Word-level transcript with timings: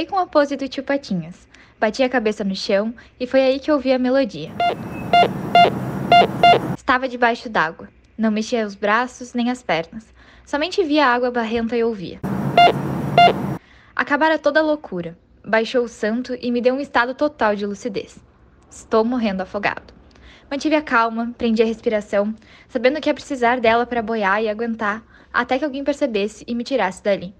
Comecei 0.00 0.06
com 0.06 0.18
a 0.18 0.26
pose 0.26 0.56
do 0.56 0.66
tio 0.66 0.82
Patinhas. 0.82 1.46
Bati 1.78 2.02
a 2.02 2.08
cabeça 2.08 2.42
no 2.42 2.56
chão 2.56 2.94
e 3.18 3.26
foi 3.26 3.42
aí 3.42 3.60
que 3.60 3.70
ouvi 3.70 3.92
a 3.92 3.98
melodia. 3.98 4.50
Estava 6.74 7.06
debaixo 7.06 7.50
d'água. 7.50 7.86
Não 8.16 8.30
mexia 8.30 8.64
os 8.64 8.74
braços 8.74 9.34
nem 9.34 9.50
as 9.50 9.62
pernas. 9.62 10.06
Somente 10.46 10.82
via 10.82 11.04
a 11.04 11.12
água 11.12 11.30
barrenta 11.30 11.76
e 11.76 11.84
ouvia. 11.84 12.18
Acabara 13.94 14.38
toda 14.38 14.60
a 14.60 14.62
loucura. 14.62 15.18
Baixou 15.44 15.84
o 15.84 15.88
santo 15.88 16.34
e 16.40 16.50
me 16.50 16.62
deu 16.62 16.74
um 16.74 16.80
estado 16.80 17.14
total 17.14 17.54
de 17.54 17.66
lucidez. 17.66 18.18
Estou 18.70 19.04
morrendo 19.04 19.42
afogado. 19.42 19.92
Mantive 20.50 20.76
a 20.76 20.82
calma, 20.82 21.34
prendi 21.36 21.62
a 21.62 21.66
respiração, 21.66 22.34
sabendo 22.70 23.02
que 23.02 23.10
ia 23.10 23.14
precisar 23.14 23.60
dela 23.60 23.84
para 23.84 24.00
boiar 24.00 24.42
e 24.42 24.48
aguentar 24.48 25.04
até 25.30 25.58
que 25.58 25.64
alguém 25.64 25.84
percebesse 25.84 26.42
e 26.48 26.54
me 26.54 26.64
tirasse 26.64 27.02
dali. 27.02 27.34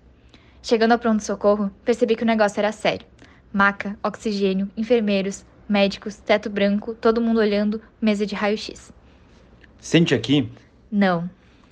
Chegando 0.63 0.93
ao 0.93 0.99
pronto-socorro, 0.99 1.71
percebi 1.85 2.15
que 2.15 2.23
o 2.23 2.27
negócio 2.27 2.59
era 2.61 2.73
sério. 2.73 3.07
Maca, 3.53 3.99
oxigênio, 4.03 4.71
enfermeiros, 4.77 5.45
médicos, 5.68 6.17
teto 6.17 6.51
branco, 6.51 6.95
todo 6.95 7.21
mundo 7.21 7.41
olhando, 7.41 7.81
mesa 8.01 8.27
de 8.27 8.35
raio-x. 8.35 8.93
Sente 9.81 10.15
aqui? 10.15 10.51
Não, 10.91 11.29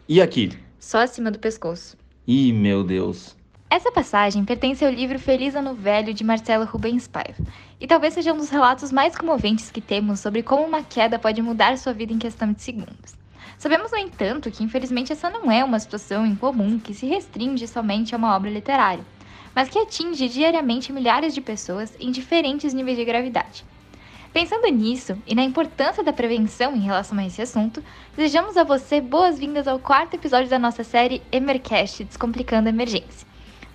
E 0.08 0.20
aqui? 0.22 0.52
só 0.78 1.00
acima 1.00 1.30
do 1.30 1.38
pescoço. 1.38 1.96
Ih, 2.26 2.52
meu 2.52 2.82
Deus. 2.82 3.36
Essa 3.70 3.92
passagem 3.92 4.44
pertence 4.46 4.82
ao 4.82 4.90
livro 4.90 5.18
Feliz 5.18 5.54
Ano 5.54 5.74
Velho 5.74 6.14
de 6.14 6.24
Marcelo 6.24 6.64
Rubens 6.64 7.06
Paiva, 7.06 7.44
e 7.78 7.86
talvez 7.86 8.14
seja 8.14 8.32
um 8.32 8.36
dos 8.38 8.48
relatos 8.48 8.90
mais 8.90 9.14
comoventes 9.14 9.70
que 9.70 9.80
temos 9.82 10.20
sobre 10.20 10.42
como 10.42 10.64
uma 10.64 10.82
queda 10.82 11.18
pode 11.18 11.42
mudar 11.42 11.76
sua 11.76 11.92
vida 11.92 12.12
em 12.12 12.18
questão 12.18 12.50
de 12.52 12.62
segundos. 12.62 13.17
Sabemos, 13.58 13.90
no 13.90 13.98
entanto, 13.98 14.52
que 14.52 14.62
infelizmente 14.62 15.12
essa 15.12 15.28
não 15.28 15.50
é 15.50 15.64
uma 15.64 15.80
situação 15.80 16.24
incomum 16.24 16.78
que 16.78 16.94
se 16.94 17.06
restringe 17.06 17.66
somente 17.66 18.14
a 18.14 18.18
uma 18.18 18.36
obra 18.36 18.48
literária, 18.48 19.04
mas 19.52 19.68
que 19.68 19.80
atinge 19.80 20.28
diariamente 20.28 20.92
milhares 20.92 21.34
de 21.34 21.40
pessoas 21.40 21.92
em 21.98 22.12
diferentes 22.12 22.72
níveis 22.72 22.96
de 22.96 23.04
gravidade. 23.04 23.64
Pensando 24.32 24.68
nisso 24.68 25.20
e 25.26 25.34
na 25.34 25.42
importância 25.42 26.04
da 26.04 26.12
prevenção 26.12 26.76
em 26.76 26.82
relação 26.82 27.18
a 27.18 27.26
esse 27.26 27.42
assunto, 27.42 27.82
desejamos 28.16 28.56
a 28.56 28.62
você 28.62 29.00
boas-vindas 29.00 29.66
ao 29.66 29.80
quarto 29.80 30.14
episódio 30.14 30.48
da 30.48 30.58
nossa 30.58 30.84
série 30.84 31.20
Emercast 31.32 32.04
Descomplicando 32.04 32.68
a 32.68 32.72
Emergência. 32.72 33.26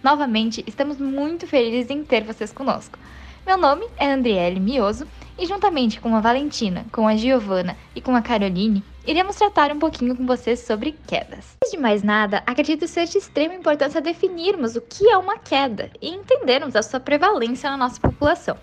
Novamente, 0.01 0.63
estamos 0.65 0.97
muito 0.97 1.45
felizes 1.45 1.89
em 1.89 2.05
ter 2.05 2.23
vocês 2.23 2.53
conosco. 2.53 2.97
Meu 3.45 3.57
nome 3.57 3.85
é 3.97 4.09
Andriele 4.09 4.61
Mioso 4.61 5.05
e 5.37 5.45
juntamente 5.45 5.99
com 5.99 6.15
a 6.15 6.21
Valentina, 6.21 6.85
com 6.89 7.05
a 7.05 7.17
Giovana 7.17 7.75
e 7.93 7.99
com 7.99 8.15
a 8.15 8.21
Caroline, 8.21 8.81
iremos 9.05 9.35
tratar 9.35 9.71
um 9.71 9.79
pouquinho 9.79 10.15
com 10.15 10.25
vocês 10.25 10.61
sobre 10.61 10.93
quedas. 11.05 11.57
Antes 11.61 11.71
de 11.71 11.77
mais 11.77 12.03
nada, 12.03 12.41
acredito 12.45 12.87
ser 12.87 13.05
de 13.05 13.17
extrema 13.17 13.53
importância 13.53 14.01
definirmos 14.01 14.75
o 14.75 14.81
que 14.81 15.09
é 15.09 15.17
uma 15.17 15.37
queda 15.37 15.91
e 16.01 16.09
entendermos 16.09 16.75
a 16.75 16.81
sua 16.81 16.99
prevalência 16.99 17.69
na 17.69 17.77
nossa 17.77 17.99
população. 17.99 18.57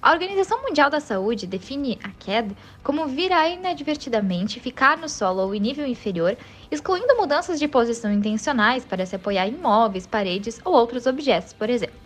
A 0.00 0.12
Organização 0.12 0.62
Mundial 0.62 0.88
da 0.88 1.00
Saúde 1.00 1.46
define 1.46 1.98
a 2.04 2.10
queda 2.10 2.54
como 2.82 3.06
virar 3.06 3.48
inadvertidamente, 3.48 4.60
ficar 4.60 4.96
no 4.96 5.08
solo 5.08 5.42
ou 5.42 5.54
em 5.54 5.60
nível 5.60 5.86
inferior, 5.86 6.36
excluindo 6.70 7.16
mudanças 7.16 7.58
de 7.58 7.66
posição 7.66 8.12
intencionais 8.12 8.84
para 8.84 9.04
se 9.04 9.16
apoiar 9.16 9.48
em 9.48 9.56
móveis, 9.56 10.06
paredes 10.06 10.60
ou 10.64 10.74
outros 10.74 11.06
objetos, 11.06 11.52
por 11.52 11.68
exemplo. 11.68 12.05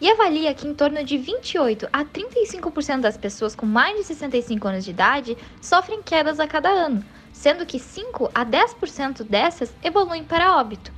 E 0.00 0.10
avalia 0.10 0.54
que 0.54 0.66
em 0.66 0.74
torno 0.74 1.04
de 1.04 1.18
28 1.18 1.86
a 1.92 2.04
35% 2.04 3.00
das 3.00 3.18
pessoas 3.18 3.54
com 3.54 3.66
mais 3.66 3.98
de 3.98 4.04
65 4.04 4.66
anos 4.66 4.84
de 4.84 4.90
idade 4.90 5.36
sofrem 5.60 6.02
quedas 6.02 6.40
a 6.40 6.48
cada 6.48 6.70
ano, 6.70 7.04
sendo 7.32 7.66
que 7.66 7.78
5 7.78 8.30
a 8.34 8.46
10% 8.46 9.24
dessas 9.24 9.74
evoluem 9.82 10.24
para 10.24 10.56
óbito. 10.56 10.90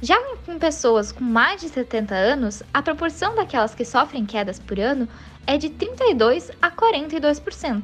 Já 0.00 0.16
em 0.48 0.58
pessoas 0.58 1.10
com 1.10 1.24
mais 1.24 1.60
de 1.60 1.68
70 1.68 2.14
anos, 2.14 2.62
a 2.72 2.80
proporção 2.80 3.34
daquelas 3.34 3.74
que 3.74 3.84
sofrem 3.84 4.24
quedas 4.24 4.58
por 4.60 4.78
ano 4.78 5.08
é 5.46 5.58
de 5.58 5.68
32 5.68 6.52
a 6.62 6.70
42%. 6.70 7.82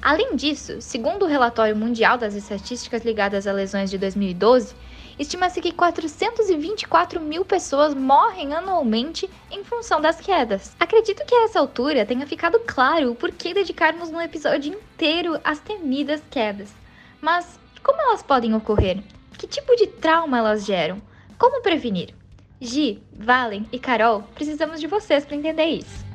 Além 0.00 0.34
disso, 0.34 0.80
segundo 0.80 1.24
o 1.24 1.28
relatório 1.28 1.76
mundial 1.76 2.16
das 2.16 2.34
estatísticas 2.34 3.04
ligadas 3.04 3.46
a 3.46 3.52
lesões 3.52 3.90
de 3.90 3.98
2012, 3.98 4.74
estima-se 5.18 5.60
que 5.60 5.72
424 5.72 7.20
mil 7.20 7.44
pessoas 7.44 7.94
morrem 7.94 8.54
anualmente 8.54 9.28
em 9.50 9.64
função 9.64 10.00
das 10.00 10.20
quedas. 10.20 10.76
Acredito 10.78 11.24
que 11.26 11.34
a 11.34 11.44
essa 11.44 11.58
altura 11.58 12.06
tenha 12.06 12.26
ficado 12.26 12.60
claro 12.60 13.10
o 13.10 13.14
porquê 13.14 13.52
dedicarmos 13.52 14.10
um 14.10 14.20
episódio 14.20 14.72
inteiro 14.72 15.40
às 15.42 15.58
temidas 15.58 16.22
quedas. 16.30 16.72
Mas 17.20 17.58
como 17.82 18.00
elas 18.00 18.22
podem 18.22 18.54
ocorrer? 18.54 19.02
Que 19.36 19.46
tipo 19.46 19.74
de 19.76 19.86
trauma 19.86 20.38
elas 20.38 20.64
geram? 20.64 21.00
Como 21.38 21.62
prevenir? 21.62 22.14
Gi, 22.60 23.02
Valen 23.12 23.68
e 23.72 23.78
Carol, 23.78 24.22
precisamos 24.34 24.80
de 24.80 24.86
vocês 24.86 25.24
para 25.24 25.36
entender 25.36 25.66
isso. 25.66 26.06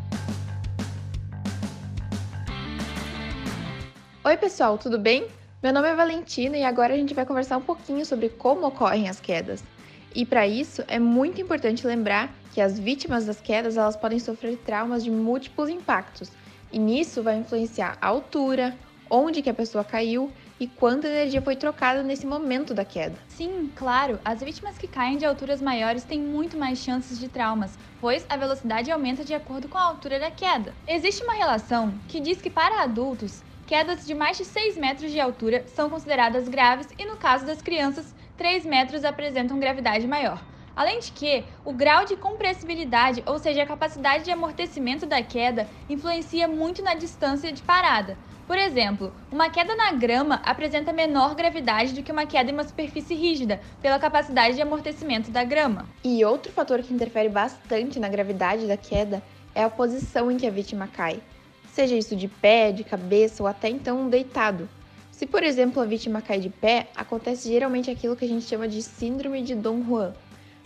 Oi, 4.25 4.37
pessoal, 4.37 4.77
tudo 4.77 4.97
bem? 4.97 5.27
Meu 5.63 5.71
nome 5.71 5.87
é 5.87 5.95
Valentina 5.95 6.57
e 6.57 6.63
agora 6.65 6.93
a 6.93 6.97
gente 6.97 7.13
vai 7.13 7.25
conversar 7.25 7.55
um 7.55 7.61
pouquinho 7.61 8.05
sobre 8.05 8.27
como 8.27 8.67
ocorrem 8.67 9.07
as 9.07 9.21
quedas. 9.21 9.63
E 10.13 10.25
para 10.25 10.45
isso 10.45 10.83
é 10.89 10.99
muito 10.99 11.39
importante 11.39 11.87
lembrar 11.87 12.35
que 12.53 12.59
as 12.59 12.77
vítimas 12.77 13.25
das 13.25 13.39
quedas 13.39 13.77
elas 13.77 13.95
podem 13.95 14.19
sofrer 14.19 14.57
traumas 14.57 15.05
de 15.05 15.09
múltiplos 15.09 15.69
impactos. 15.69 16.29
E 16.69 16.77
nisso 16.77 17.23
vai 17.23 17.37
influenciar 17.37 17.97
a 18.01 18.07
altura, 18.07 18.77
onde 19.09 19.41
que 19.41 19.49
a 19.49 19.53
pessoa 19.53 19.85
caiu 19.85 20.29
e 20.59 20.67
quanta 20.67 21.07
energia 21.07 21.41
foi 21.41 21.55
trocada 21.55 22.03
nesse 22.03 22.25
momento 22.25 22.73
da 22.73 22.83
queda. 22.83 23.15
Sim, 23.29 23.71
claro, 23.73 24.19
as 24.25 24.43
vítimas 24.43 24.77
que 24.77 24.85
caem 24.85 25.17
de 25.17 25.25
alturas 25.25 25.61
maiores 25.61 26.03
têm 26.03 26.19
muito 26.19 26.57
mais 26.57 26.79
chances 26.79 27.17
de 27.17 27.29
traumas, 27.29 27.79
pois 28.01 28.25
a 28.27 28.35
velocidade 28.35 28.91
aumenta 28.91 29.23
de 29.23 29.33
acordo 29.33 29.69
com 29.69 29.77
a 29.77 29.83
altura 29.83 30.19
da 30.19 30.29
queda. 30.29 30.73
Existe 30.85 31.23
uma 31.23 31.35
relação 31.35 31.93
que 32.09 32.19
diz 32.19 32.41
que 32.41 32.49
para 32.49 32.83
adultos, 32.83 33.41
quedas 33.73 34.05
de 34.05 34.13
mais 34.13 34.37
de 34.37 34.45
6 34.45 34.77
metros 34.77 35.11
de 35.11 35.19
altura 35.19 35.63
são 35.65 35.89
consideradas 35.89 36.47
graves 36.47 36.87
e 36.95 37.05
no 37.07 37.17
caso 37.17 37.43
das 37.43 37.59
crianças, 37.59 38.13
3 38.37 38.67
metros 38.67 39.03
apresentam 39.03 39.57
gravidade 39.59 40.05
maior. 40.05 40.39
Além 40.75 40.99
de 40.99 41.11
que, 41.11 41.43
o 41.65 41.73
grau 41.73 42.05
de 42.05 42.15
compressibilidade, 42.15 43.23
ou 43.25 43.39
seja, 43.39 43.63
a 43.63 43.65
capacidade 43.65 44.25
de 44.25 44.29
amortecimento 44.29 45.07
da 45.07 45.23
queda, 45.23 45.67
influencia 45.89 46.47
muito 46.47 46.83
na 46.83 46.93
distância 46.93 47.51
de 47.51 47.63
parada. 47.63 48.15
Por 48.45 48.59
exemplo, 48.59 49.11
uma 49.31 49.49
queda 49.49 49.75
na 49.75 49.91
grama 49.93 50.35
apresenta 50.45 50.93
menor 50.93 51.33
gravidade 51.33 51.93
do 51.93 52.03
que 52.03 52.11
uma 52.11 52.27
queda 52.27 52.51
em 52.51 52.53
uma 52.53 52.63
superfície 52.63 53.15
rígida, 53.15 53.59
pela 53.81 53.97
capacidade 53.97 54.53
de 54.53 54.61
amortecimento 54.61 55.31
da 55.31 55.43
grama. 55.43 55.89
E 56.03 56.23
outro 56.23 56.51
fator 56.51 56.83
que 56.83 56.93
interfere 56.93 57.27
bastante 57.27 57.99
na 57.99 58.07
gravidade 58.07 58.67
da 58.67 58.77
queda 58.77 59.23
é 59.55 59.63
a 59.63 59.69
posição 59.69 60.29
em 60.29 60.37
que 60.37 60.45
a 60.45 60.51
vítima 60.51 60.87
cai. 60.87 61.19
Seja 61.73 61.95
isso 61.95 62.15
de 62.15 62.27
pé, 62.27 62.71
de 62.71 62.83
cabeça 62.83 63.41
ou 63.41 63.47
até 63.47 63.67
então 63.67 64.07
deitado. 64.07 64.69
Se, 65.11 65.25
por 65.25 65.41
exemplo, 65.41 65.81
a 65.81 65.85
vítima 65.85 66.21
cai 66.21 66.39
de 66.39 66.49
pé, 66.49 66.87
acontece 66.95 67.49
geralmente 67.49 67.89
aquilo 67.89 68.15
que 68.15 68.25
a 68.25 68.27
gente 68.27 68.45
chama 68.45 68.67
de 68.67 68.83
síndrome 68.83 69.41
de 69.41 69.55
Dom 69.55 69.83
Juan. 69.83 70.13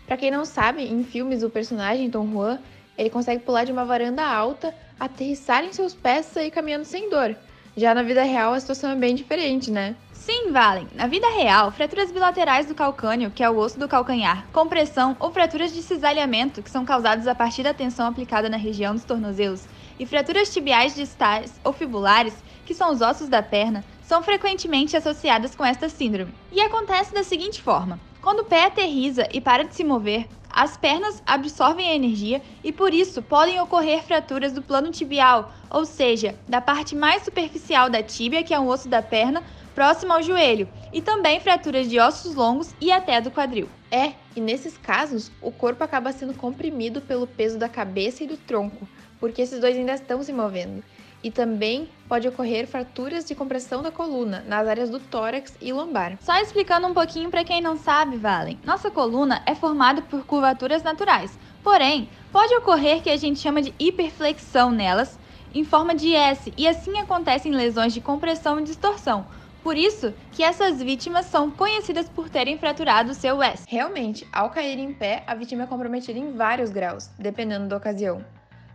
Para 0.06 0.17
quem 0.17 0.29
não 0.29 0.44
sabe, 0.44 0.84
em 0.84 1.06
filmes 1.06 1.44
o 1.44 1.50
personagem 1.50 2.09
Dom 2.09 2.29
Juan, 2.29 2.59
ele 2.97 3.09
consegue 3.09 3.41
pular 3.41 3.63
de 3.63 3.72
uma 3.72 3.85
varanda 3.85 4.22
alta, 4.22 4.75
aterrissar 5.00 5.63
em 5.63 5.72
seus 5.72 5.94
pés 5.94 6.28
e 6.28 6.34
sair 6.34 6.51
caminhando 6.51 6.84
sem 6.84 7.09
dor. 7.09 7.38
Já 7.78 7.96
na 7.96 8.03
vida 8.03 8.23
real 8.23 8.53
a 8.53 8.59
situação 8.59 8.90
é 8.90 8.96
bem 8.96 9.16
diferente, 9.16 9.72
né? 9.72 9.96
Sim, 10.12 10.51
Valen. 10.51 10.90
Na 10.94 11.07
vida 11.07 11.29
real, 11.29 11.72
fraturas 11.72 12.12
bilaterais 12.12 12.66
do 12.66 12.75
calcânio, 12.75 13.31
que 13.31 13.41
é 13.41 13.50
o 13.50 13.57
osso 13.57 13.79
do 13.79 13.88
calcanhar, 13.88 14.46
compressão 14.51 15.16
ou 15.22 15.31
fraturas 15.31 15.72
de 15.72 15.81
cisalhamento, 15.81 16.62
que 16.62 16.69
são 16.69 16.84
causadas 16.84 17.28
a 17.28 17.35
partir 17.35 17.63
da 17.63 17.73
tensão 17.73 18.07
aplicada 18.07 18.50
na 18.50 18.57
região 18.57 18.94
dos 18.94 19.06
tornozelos, 19.06 19.66
e 20.00 20.06
fraturas 20.06 20.53
tibiais 20.53 20.96
distais 20.96 21.59
ou 21.63 21.74
fibulares, 21.74 22.34
que 22.66 22.74
são 22.74 22.91
os 22.91 23.02
ossos 23.02 23.30
da 23.30 23.41
perna, 23.41 23.84
são 24.02 24.24
frequentemente 24.24 24.96
associadas 24.96 25.56
com 25.56 25.66
esta 25.66 25.90
síndrome. 25.90 26.34
E 26.52 26.62
acontece 26.62 27.13
da 27.13 27.24
seguinte 27.24 27.62
forma: 27.62 28.00
quando 28.22 28.40
o 28.40 28.46
pé 28.46 28.66
aterriza 28.66 29.28
e 29.34 29.41
para 29.41 29.63
de 29.63 29.75
se 29.75 29.84
mover, 29.84 30.28
as 30.50 30.75
pernas 30.75 31.22
absorvem 31.25 31.88
a 31.88 31.96
energia 31.96 32.41
e 32.63 32.72
por 32.72 32.94
isso 32.94 33.22
podem 33.22 33.59
ocorrer 33.59 34.03
fraturas 34.03 34.53
do 34.53 34.61
plano 34.61 34.91
tibial, 34.91 35.52
ou 35.70 35.85
seja, 35.85 36.35
da 36.47 36.59
parte 36.59 36.96
mais 36.96 37.23
superficial 37.23 37.90
da 37.90 38.02
tíbia, 38.02 38.44
que 38.44 38.53
é 38.53 38.59
o 38.59 38.67
osso 38.67 38.90
da 38.90 39.02
perna, 39.02 39.44
próximo 39.76 40.14
ao 40.14 40.23
joelho, 40.23 40.67
e 40.91 41.02
também 41.02 41.40
fraturas 41.40 41.88
de 41.88 41.99
ossos 41.99 42.34
longos 42.34 42.73
e 42.82 42.91
até 42.91 43.22
do 43.22 43.29
quadril. 43.29 43.70
É, 43.91 44.14
e 44.35 44.41
nesses 44.41 44.78
casos, 44.78 45.32
o 45.40 45.52
corpo 45.52 45.84
acaba 45.84 46.11
sendo 46.11 46.34
comprimido 46.34 47.02
pelo 47.02 47.28
peso 47.28 47.59
da 47.59 47.70
cabeça 47.70 48.23
e 48.23 48.28
do 48.28 48.35
tronco, 48.35 48.88
porque 49.19 49.41
esses 49.41 49.59
dois 49.59 49.75
ainda 49.75 49.93
estão 49.93 50.22
se 50.23 50.34
movendo. 50.34 50.84
E 51.23 51.31
também 51.31 51.90
pode 52.08 52.28
ocorrer 52.28 52.67
fraturas 52.67 53.25
de 53.25 53.34
compressão 53.34 53.81
da 53.81 53.91
coluna 53.91 54.43
nas 54.47 54.67
áreas 54.67 54.90
do 54.90 54.99
tórax 54.99 55.58
e 55.59 55.73
lombar. 55.73 56.17
Só 56.22 56.40
explicando 56.40 56.87
um 56.87 56.93
pouquinho 56.93 57.31
para 57.31 57.43
quem 57.43 57.59
não 57.59 57.75
sabe, 57.75 58.17
Valen, 58.17 58.59
nossa 58.64 58.91
coluna 58.91 59.41
é 59.46 59.55
formada 59.55 60.02
por 60.02 60.25
curvaturas 60.25 60.84
naturais, 60.84 61.37
porém, 61.64 62.09
pode 62.31 62.53
ocorrer 62.55 63.02
que 63.02 63.09
a 63.09 63.17
gente 63.17 63.40
chama 63.40 63.61
de 63.61 63.73
hiperflexão 63.79 64.69
nelas, 64.72 65.20
em 65.53 65.63
forma 65.63 65.96
de 65.96 66.13
S, 66.13 66.53
e 66.55 66.67
assim 66.67 66.99
acontecem 66.99 67.52
lesões 67.52 67.93
de 67.93 68.02
compressão 68.02 68.59
e 68.59 68.63
distorção. 68.63 69.25
Por 69.63 69.75
isso 69.75 70.13
que 70.31 70.43
essas 70.43 70.81
vítimas 70.81 71.25
são 71.25 71.52
conhecidas 71.52 72.08
por 72.08 72.29
terem 72.29 72.58
fraturado 72.58 73.13
seu 73.13 73.41
S. 73.41 73.66
Realmente, 73.67 74.25
ao 74.31 74.49
cair 74.49 74.79
em 74.79 74.93
pé, 74.93 75.23
a 75.28 75.35
vítima 75.35 75.63
é 75.63 75.67
comprometida 75.67 76.17
em 76.17 76.31
vários 76.31 76.70
graus, 76.70 77.09
dependendo 77.17 77.67
da 77.67 77.75
ocasião. 77.75 78.23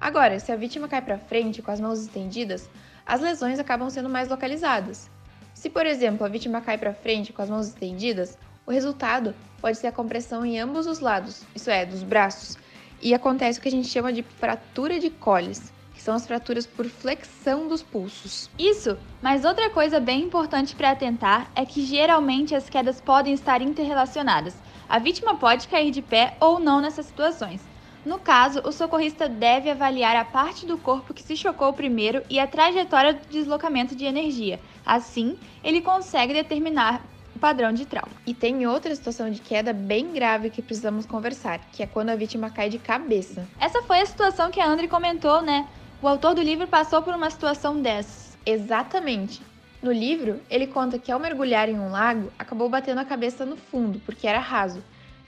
Agora, 0.03 0.41
se 0.41 0.51
a 0.51 0.57
vítima 0.57 0.89
cai 0.89 1.01
para 1.01 1.17
frente 1.17 1.63
com 1.63 1.71
as 1.71 1.81
mãos 1.81 2.01
estendidas, 2.01 2.69
as 3.07 3.21
lesões 3.21 3.61
acabam 3.61 3.89
sendo 3.89 4.09
mais 4.09 4.29
localizadas. 4.29 5.09
Se, 5.55 5.71
por 5.71 5.87
exemplo, 5.87 6.27
a 6.27 6.29
vítima 6.29 6.61
cai 6.61 6.77
para 6.77 6.93
frente 6.93 7.33
com 7.33 7.41
as 7.41 7.49
mãos 7.49 7.69
estendidas, 7.69 8.37
o 8.67 8.73
resultado 8.73 9.33
pode 9.61 9.79
ser 9.79 9.87
a 9.87 9.93
compressão 9.93 10.45
em 10.45 10.59
ambos 10.59 10.89
os 10.89 10.99
lados, 10.99 11.45
isso 11.55 11.71
é, 11.71 11.87
dos 11.87 12.03
braços, 12.03 12.59
e 13.01 13.15
acontece 13.15 13.61
o 13.61 13.63
que 13.63 13.69
a 13.69 13.71
gente 13.71 13.87
chama 13.87 14.13
de 14.13 14.25
fratura 14.25 14.99
de 14.99 15.09
Colles, 15.09 15.73
que 15.95 16.03
são 16.03 16.17
as 16.17 16.27
fraturas 16.27 16.67
por 16.67 16.87
flexão 16.87 17.69
dos 17.69 17.81
pulsos. 17.81 18.51
Isso, 18.59 18.99
mas 19.23 19.45
outra 19.45 19.71
coisa 19.71 20.01
bem 20.01 20.25
importante 20.25 20.75
para 20.75 20.91
atentar 20.91 21.49
é 21.55 21.65
que 21.65 21.87
geralmente 21.87 22.57
as 22.57 22.69
quedas 22.69 23.01
podem 23.01 23.35
estar 23.35 23.63
interrelacionadas. 23.63 24.57
A 24.89 24.99
vítima 24.99 25.37
pode 25.37 25.69
cair 25.69 25.93
de 25.93 26.03
pé 26.03 26.37
ou 26.41 26.59
não 26.59 26.81
nessas 26.81 27.07
situações. 27.07 27.72
No 28.05 28.19
caso, 28.19 28.61
o 28.65 28.73
socorrista 28.73 29.29
deve 29.29 29.71
avaliar 29.71 30.17
a 30.17 30.25
parte 30.25 30.67
do 30.67 30.77
corpo 30.77 31.15
que 31.15 31.23
se 31.23 31.37
chocou 31.37 31.73
primeiro 31.73 32.23
e 32.29 32.41
a 32.41 32.49
trajetória 32.49 33.15
do 33.15 33.29
deslocamento 33.31 33.95
de 33.95 34.05
energia. 34.05 34.59
Assim, 34.85 35.39
ele 35.63 35.81
consegue 35.81 36.35
determinar 36.35 37.01
o 37.35 37.39
padrão 37.39 37.73
de 37.73 37.87
trauma. 37.87 38.13
E 38.27 38.35
tem 38.35 38.67
outra 38.67 38.95
situação 38.95 39.31
de 39.31 39.41
queda 39.41 39.73
bem 39.73 40.13
grave 40.13 40.51
que 40.51 40.61
precisamos 40.61 41.07
conversar, 41.07 41.61
que 41.73 41.81
é 41.81 41.87
quando 41.87 42.11
a 42.11 42.17
vítima 42.17 42.51
cai 42.51 42.69
de 42.69 42.79
cabeça. 42.79 43.49
Essa 43.61 43.81
foi 43.83 44.01
a 44.01 44.07
situação 44.07 44.51
que 44.51 44.61
a 44.61 44.67
André 44.67 44.89
comentou, 44.89 45.41
né? 45.41 45.69
O 46.03 46.09
autor 46.09 46.35
do 46.35 46.43
livro 46.43 46.67
passou 46.67 47.03
por 47.03 47.15
uma 47.15 47.31
situação 47.31 47.81
dessas. 47.81 48.37
Exatamente. 48.45 49.41
No 49.81 49.93
livro, 49.93 50.41
ele 50.51 50.67
conta 50.67 50.99
que 50.99 51.13
ao 51.13 51.21
mergulhar 51.21 51.69
em 51.69 51.79
um 51.79 51.91
lago, 51.91 52.33
acabou 52.37 52.69
batendo 52.69 53.01
a 53.01 53.05
cabeça 53.05 53.47
no 53.47 53.57
fundo, 53.57 54.01
porque 54.05 54.27
era 54.27 54.41
raso, 54.41 54.83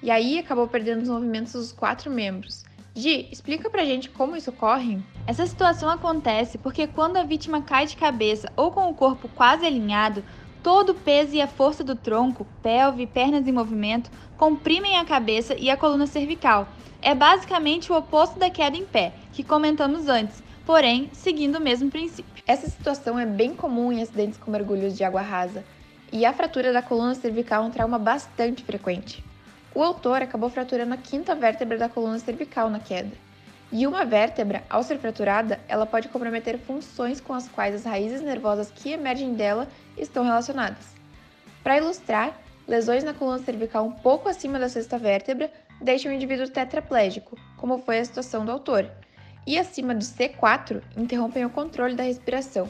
e 0.04 0.10
aí 0.10 0.38
acabou 0.38 0.68
perdendo 0.68 1.00
os 1.00 1.08
movimentos 1.08 1.54
dos 1.54 1.72
quatro 1.72 2.10
membros. 2.10 2.62
Gi, 2.94 3.26
explica 3.32 3.70
pra 3.70 3.86
gente 3.86 4.10
como 4.10 4.36
isso 4.36 4.50
ocorre? 4.50 4.98
Essa 5.26 5.46
situação 5.46 5.88
acontece 5.88 6.58
porque 6.58 6.86
quando 6.86 7.16
a 7.16 7.22
vítima 7.22 7.62
cai 7.62 7.86
de 7.86 7.96
cabeça 7.96 8.52
ou 8.54 8.70
com 8.70 8.86
o 8.90 8.94
corpo 8.94 9.30
quase 9.34 9.64
alinhado, 9.64 10.22
todo 10.62 10.90
o 10.90 10.94
peso 10.94 11.34
e 11.34 11.40
a 11.40 11.46
força 11.46 11.82
do 11.82 11.96
tronco, 11.96 12.46
pelve, 12.62 13.06
pernas 13.06 13.48
em 13.48 13.52
movimento 13.52 14.10
comprimem 14.36 14.98
a 14.98 15.06
cabeça 15.06 15.54
e 15.58 15.70
a 15.70 15.76
coluna 15.76 16.06
cervical. 16.06 16.68
É 17.00 17.14
basicamente 17.14 17.90
o 17.90 17.96
oposto 17.96 18.38
da 18.38 18.50
queda 18.50 18.76
em 18.76 18.84
pé, 18.84 19.14
que 19.32 19.42
comentamos 19.42 20.06
antes, 20.06 20.42
porém 20.66 21.08
seguindo 21.14 21.56
o 21.56 21.62
mesmo 21.62 21.90
princípio. 21.90 22.44
Essa 22.46 22.68
situação 22.68 23.18
é 23.18 23.24
bem 23.24 23.54
comum 23.54 23.90
em 23.90 24.02
acidentes 24.02 24.38
com 24.38 24.50
mergulhos 24.50 24.94
de 24.94 25.02
água 25.02 25.22
rasa, 25.22 25.64
e 26.12 26.26
a 26.26 26.32
fratura 26.34 26.74
da 26.74 26.82
coluna 26.82 27.14
cervical 27.14 27.64
é 27.64 27.66
um 27.66 27.70
trauma 27.70 27.98
bastante 27.98 28.62
frequente. 28.62 29.24
O 29.74 29.82
autor 29.82 30.22
acabou 30.22 30.48
fraturando 30.48 30.94
a 30.94 30.96
quinta 30.96 31.34
vértebra 31.34 31.76
da 31.76 31.88
coluna 31.88 32.18
cervical 32.20 32.70
na 32.70 32.78
queda. 32.78 33.10
E 33.72 33.88
uma 33.88 34.04
vértebra, 34.04 34.62
ao 34.70 34.84
ser 34.84 34.98
fraturada, 34.98 35.58
ela 35.66 35.84
pode 35.84 36.06
comprometer 36.06 36.58
funções 36.58 37.20
com 37.20 37.34
as 37.34 37.48
quais 37.48 37.74
as 37.74 37.84
raízes 37.84 38.20
nervosas 38.20 38.70
que 38.70 38.92
emergem 38.92 39.34
dela 39.34 39.66
estão 39.98 40.22
relacionadas. 40.22 40.94
Para 41.64 41.78
ilustrar, 41.78 42.38
lesões 42.68 43.02
na 43.02 43.12
coluna 43.12 43.38
cervical 43.38 43.84
um 43.84 43.90
pouco 43.90 44.28
acima 44.28 44.60
da 44.60 44.68
sexta 44.68 44.96
vértebra 44.96 45.50
deixam 45.80 46.12
o 46.12 46.14
indivíduo 46.14 46.48
tetraplégico, 46.48 47.36
como 47.56 47.78
foi 47.78 47.98
a 47.98 48.04
situação 48.04 48.44
do 48.44 48.52
autor, 48.52 48.88
e 49.44 49.58
acima 49.58 49.92
do 49.92 50.04
C4 50.04 50.82
interrompem 50.96 51.44
o 51.44 51.50
controle 51.50 51.96
da 51.96 52.04
respiração. 52.04 52.68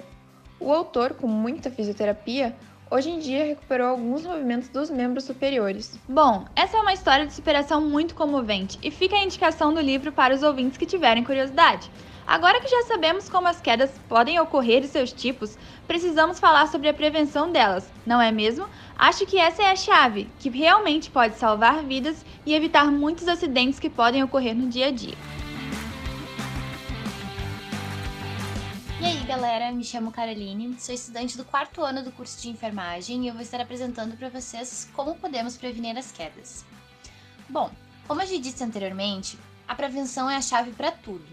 O 0.58 0.72
autor, 0.72 1.12
com 1.12 1.26
muita 1.26 1.70
fisioterapia, 1.70 2.54
hoje 2.90 3.10
em 3.10 3.18
dia 3.18 3.44
recuperou 3.44 3.88
alguns 3.88 4.24
movimentos 4.24 4.68
dos 4.68 4.90
membros 4.90 5.24
superiores. 5.24 5.98
Bom, 6.08 6.44
essa 6.54 6.76
é 6.76 6.80
uma 6.80 6.92
história 6.92 7.26
de 7.26 7.32
superação 7.32 7.80
muito 7.80 8.14
comovente 8.14 8.78
e 8.82 8.90
fica 8.90 9.16
a 9.16 9.22
indicação 9.22 9.72
do 9.72 9.80
livro 9.80 10.12
para 10.12 10.34
os 10.34 10.42
ouvintes 10.42 10.78
que 10.78 10.86
tiverem 10.86 11.24
curiosidade. 11.24 11.90
Agora 12.26 12.60
que 12.60 12.68
já 12.68 12.82
sabemos 12.84 13.28
como 13.28 13.48
as 13.48 13.60
quedas 13.60 13.90
podem 14.08 14.40
ocorrer 14.40 14.82
e 14.82 14.88
seus 14.88 15.12
tipos, 15.12 15.58
precisamos 15.86 16.40
falar 16.40 16.66
sobre 16.68 16.88
a 16.88 16.94
prevenção 16.94 17.52
delas, 17.52 17.90
não 18.06 18.20
é 18.20 18.32
mesmo? 18.32 18.66
Acho 18.96 19.26
que 19.26 19.38
essa 19.38 19.62
é 19.62 19.70
a 19.70 19.76
chave, 19.76 20.28
que 20.38 20.48
realmente 20.48 21.10
pode 21.10 21.36
salvar 21.36 21.82
vidas 21.82 22.24
e 22.46 22.54
evitar 22.54 22.90
muitos 22.90 23.28
acidentes 23.28 23.78
que 23.78 23.90
podem 23.90 24.22
ocorrer 24.22 24.54
no 24.54 24.68
dia 24.68 24.86
a 24.86 24.90
dia. 24.90 25.14
Galera, 29.24 29.72
me 29.72 29.82
chamo 29.82 30.12
Caroline, 30.12 30.78
sou 30.78 30.94
estudante 30.94 31.34
do 31.34 31.46
quarto 31.46 31.82
ano 31.82 32.02
do 32.02 32.12
curso 32.12 32.42
de 32.42 32.50
enfermagem 32.50 33.24
e 33.24 33.28
eu 33.28 33.32
vou 33.32 33.42
estar 33.42 33.58
apresentando 33.58 34.14
para 34.18 34.28
vocês 34.28 34.86
como 34.92 35.14
podemos 35.14 35.56
prevenir 35.56 35.96
as 35.96 36.12
quedas. 36.12 36.62
Bom, 37.48 37.70
como 38.06 38.20
eu 38.20 38.26
já 38.26 38.36
disse 38.36 38.62
anteriormente, 38.62 39.38
a 39.66 39.74
prevenção 39.74 40.28
é 40.28 40.36
a 40.36 40.42
chave 40.42 40.72
para 40.72 40.92
tudo. 40.92 41.26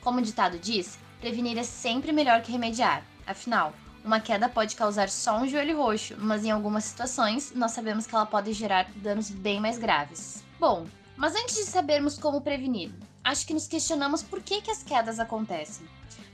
Como 0.00 0.18
o 0.18 0.22
ditado 0.22 0.58
diz, 0.58 0.98
prevenir 1.20 1.56
é 1.56 1.62
sempre 1.62 2.10
melhor 2.10 2.42
que 2.42 2.50
remediar. 2.50 3.04
Afinal, 3.24 3.72
uma 4.04 4.18
queda 4.18 4.48
pode 4.48 4.74
causar 4.74 5.08
só 5.08 5.38
um 5.38 5.46
joelho 5.46 5.80
roxo, 5.80 6.16
mas 6.18 6.44
em 6.44 6.50
algumas 6.50 6.84
situações 6.84 7.52
nós 7.54 7.70
sabemos 7.70 8.04
que 8.04 8.16
ela 8.16 8.26
pode 8.26 8.52
gerar 8.52 8.90
danos 8.96 9.30
bem 9.30 9.60
mais 9.60 9.78
graves. 9.78 10.42
Bom, 10.58 10.88
mas 11.16 11.36
antes 11.36 11.54
de 11.54 11.62
sabermos 11.62 12.18
como 12.18 12.40
prevenir, 12.40 12.90
acho 13.22 13.46
que 13.46 13.54
nos 13.54 13.68
questionamos 13.68 14.24
por 14.24 14.42
que, 14.42 14.60
que 14.60 14.72
as 14.72 14.82
quedas 14.82 15.20
acontecem. 15.20 15.86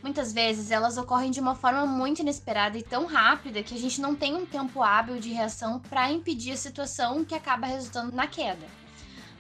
Muitas 0.05 0.35
vezes 0.35 0.71
elas 0.71 0.99
ocorrem 0.99 1.31
de 1.31 1.41
uma 1.41 1.55
forma 1.55 1.87
muito 1.87 2.21
inesperada 2.21 2.77
e 2.77 2.83
tão 2.83 3.06
rápida 3.06 3.62
que 3.62 3.75
a 3.75 3.79
gente 3.79 4.03
não 4.03 4.15
tem 4.15 4.35
um 4.35 4.45
tempo 4.45 4.83
hábil 4.83 5.19
de 5.19 5.33
reação 5.33 5.81
para 5.81 6.12
impedir 6.12 6.53
a 6.53 6.59
situação 6.59 7.25
que 7.25 7.35
acaba 7.35 7.67
resultando 7.67 8.15
na 8.15 8.27
queda. 8.27 8.67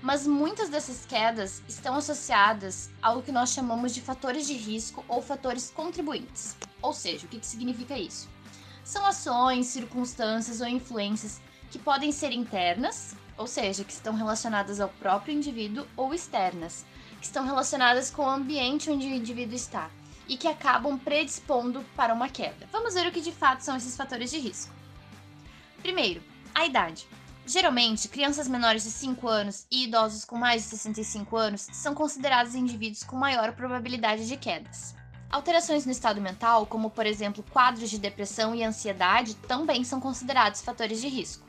Mas 0.00 0.26
muitas 0.26 0.70
dessas 0.70 1.04
quedas 1.04 1.62
estão 1.68 1.96
associadas 1.96 2.90
ao 3.02 3.20
que 3.20 3.30
nós 3.30 3.50
chamamos 3.50 3.92
de 3.92 4.00
fatores 4.00 4.46
de 4.46 4.54
risco 4.54 5.04
ou 5.06 5.20
fatores 5.20 5.70
contribuintes. 5.70 6.56
Ou 6.80 6.94
seja, 6.94 7.26
o 7.26 7.28
que, 7.28 7.40
que 7.40 7.46
significa 7.46 7.98
isso? 7.98 8.26
São 8.82 9.04
ações, 9.04 9.66
circunstâncias 9.66 10.62
ou 10.62 10.66
influências 10.66 11.42
que 11.70 11.78
podem 11.78 12.10
ser 12.10 12.32
internas, 12.32 13.14
ou 13.36 13.46
seja, 13.46 13.84
que 13.84 13.92
estão 13.92 14.14
relacionadas 14.14 14.80
ao 14.80 14.88
próprio 14.88 15.34
indivíduo, 15.34 15.86
ou 15.94 16.14
externas, 16.14 16.86
que 17.20 17.26
estão 17.26 17.44
relacionadas 17.44 18.10
com 18.10 18.22
o 18.22 18.30
ambiente 18.30 18.90
onde 18.90 19.06
o 19.06 19.14
indivíduo 19.14 19.56
está 19.56 19.90
e 20.28 20.36
que 20.36 20.48
acabam 20.48 20.98
predispondo 20.98 21.84
para 21.96 22.14
uma 22.14 22.28
queda. 22.28 22.68
Vamos 22.72 22.94
ver 22.94 23.06
o 23.06 23.12
que 23.12 23.20
de 23.20 23.32
fato 23.32 23.60
são 23.60 23.76
esses 23.76 23.96
fatores 23.96 24.30
de 24.30 24.38
risco. 24.38 24.72
Primeiro, 25.82 26.22
a 26.54 26.64
idade. 26.64 27.06
Geralmente, 27.46 28.08
crianças 28.08 28.48
menores 28.48 28.84
de 28.84 28.90
5 28.90 29.28
anos 29.28 29.66
e 29.70 29.84
idosos 29.84 30.24
com 30.24 30.36
mais 30.36 30.62
de 30.62 30.68
65 30.70 31.36
anos 31.36 31.66
são 31.72 31.94
considerados 31.94 32.54
indivíduos 32.54 33.02
com 33.02 33.16
maior 33.16 33.52
probabilidade 33.52 34.26
de 34.26 34.36
quedas. 34.36 34.94
Alterações 35.30 35.84
no 35.84 35.92
estado 35.92 36.20
mental, 36.20 36.64
como 36.64 36.88
por 36.88 37.04
exemplo 37.04 37.44
quadros 37.50 37.90
de 37.90 37.98
depressão 37.98 38.54
e 38.54 38.64
ansiedade, 38.64 39.34
também 39.34 39.84
são 39.84 40.00
considerados 40.00 40.62
fatores 40.62 41.00
de 41.00 41.08
risco. 41.08 41.44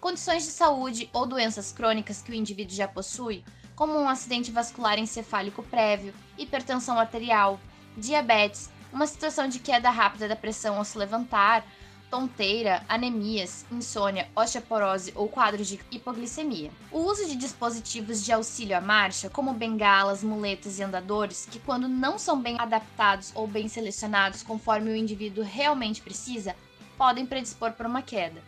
Condições 0.00 0.44
de 0.44 0.50
saúde 0.50 1.10
ou 1.12 1.26
doenças 1.26 1.72
crônicas 1.72 2.22
que 2.22 2.30
o 2.30 2.34
indivíduo 2.34 2.76
já 2.76 2.86
possui, 2.86 3.44
como 3.74 3.98
um 3.98 4.08
acidente 4.08 4.50
vascular 4.50 4.98
encefálico 4.98 5.62
prévio, 5.64 6.14
hipertensão 6.38 6.98
arterial, 6.98 7.60
diabetes, 7.98 8.70
uma 8.92 9.06
situação 9.06 9.48
de 9.48 9.58
queda 9.58 9.90
rápida 9.90 10.28
da 10.28 10.36
pressão 10.36 10.76
ao 10.76 10.84
se 10.84 10.96
levantar, 10.96 11.64
tonteira, 12.10 12.82
anemias, 12.88 13.66
insônia, 13.70 14.28
osteoporose 14.34 15.12
ou 15.14 15.28
quadro 15.28 15.62
de 15.62 15.78
hipoglicemia. 15.90 16.70
O 16.90 17.00
uso 17.00 17.26
de 17.26 17.36
dispositivos 17.36 18.24
de 18.24 18.32
auxílio 18.32 18.76
à 18.76 18.80
marcha, 18.80 19.28
como 19.28 19.52
bengalas, 19.52 20.24
muletas 20.24 20.78
e 20.78 20.82
andadores, 20.82 21.46
que 21.50 21.58
quando 21.58 21.86
não 21.86 22.18
são 22.18 22.40
bem 22.40 22.56
adaptados 22.58 23.30
ou 23.34 23.46
bem 23.46 23.68
selecionados 23.68 24.42
conforme 24.42 24.90
o 24.90 24.96
indivíduo 24.96 25.44
realmente 25.44 26.00
precisa, 26.00 26.56
podem 26.96 27.26
predispor 27.26 27.72
para 27.72 27.88
uma 27.88 28.02
queda. 28.02 28.42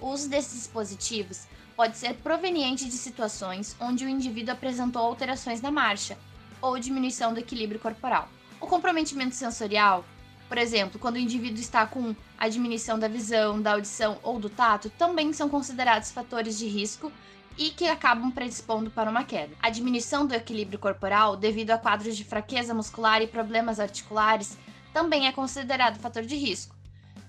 O 0.00 0.08
uso 0.08 0.28
desses 0.28 0.54
dispositivos 0.54 1.46
pode 1.76 1.96
ser 1.96 2.14
proveniente 2.14 2.86
de 2.86 2.92
situações 2.92 3.76
onde 3.78 4.04
o 4.04 4.08
indivíduo 4.08 4.54
apresentou 4.54 5.02
alterações 5.02 5.60
na 5.60 5.70
marcha 5.70 6.16
ou 6.60 6.78
diminuição 6.78 7.34
do 7.34 7.40
equilíbrio 7.40 7.80
corporal. 7.80 8.28
O 8.62 8.66
comprometimento 8.68 9.34
sensorial, 9.34 10.04
por 10.48 10.56
exemplo, 10.56 10.96
quando 11.00 11.16
o 11.16 11.18
indivíduo 11.18 11.58
está 11.58 11.84
com 11.84 12.14
a 12.38 12.48
diminuição 12.48 12.96
da 12.96 13.08
visão, 13.08 13.60
da 13.60 13.72
audição 13.72 14.20
ou 14.22 14.38
do 14.38 14.48
tato, 14.48 14.88
também 14.90 15.32
são 15.32 15.48
considerados 15.48 16.12
fatores 16.12 16.56
de 16.56 16.68
risco 16.68 17.10
e 17.58 17.70
que 17.70 17.88
acabam 17.88 18.30
predispondo 18.30 18.88
para 18.88 19.10
uma 19.10 19.24
queda. 19.24 19.52
A 19.60 19.68
diminuição 19.68 20.24
do 20.24 20.32
equilíbrio 20.32 20.78
corporal, 20.78 21.36
devido 21.36 21.72
a 21.72 21.76
quadros 21.76 22.16
de 22.16 22.22
fraqueza 22.22 22.72
muscular 22.72 23.20
e 23.20 23.26
problemas 23.26 23.80
articulares, 23.80 24.56
também 24.92 25.26
é 25.26 25.32
considerado 25.32 25.98
fator 25.98 26.22
de 26.22 26.36
risco, 26.36 26.76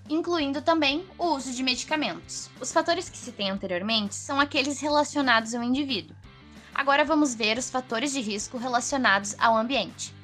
incluindo 0.08 0.62
também 0.62 1.04
o 1.18 1.34
uso 1.34 1.52
de 1.52 1.64
medicamentos. 1.64 2.48
Os 2.60 2.72
fatores 2.72 3.08
que 3.08 3.18
citei 3.18 3.50
anteriormente 3.50 4.14
são 4.14 4.38
aqueles 4.38 4.80
relacionados 4.80 5.52
ao 5.52 5.64
indivíduo. 5.64 6.14
Agora 6.72 7.04
vamos 7.04 7.34
ver 7.34 7.58
os 7.58 7.68
fatores 7.68 8.12
de 8.12 8.20
risco 8.20 8.56
relacionados 8.56 9.34
ao 9.40 9.56
ambiente 9.56 10.14